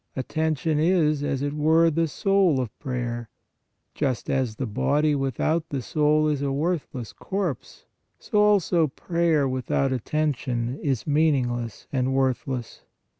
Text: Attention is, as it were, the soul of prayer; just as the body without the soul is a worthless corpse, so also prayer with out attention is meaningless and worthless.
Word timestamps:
Attention 0.15 0.79
is, 0.79 1.21
as 1.23 1.43
it 1.43 1.53
were, 1.53 1.91
the 1.91 2.07
soul 2.07 2.59
of 2.59 2.75
prayer; 2.79 3.29
just 3.93 4.31
as 4.31 4.55
the 4.55 4.65
body 4.65 5.13
without 5.13 5.69
the 5.69 5.79
soul 5.79 6.27
is 6.27 6.41
a 6.41 6.51
worthless 6.51 7.13
corpse, 7.13 7.85
so 8.17 8.39
also 8.39 8.87
prayer 8.87 9.47
with 9.47 9.69
out 9.69 9.91
attention 9.93 10.75
is 10.81 11.05
meaningless 11.05 11.85
and 11.93 12.15
worthless. 12.15 12.81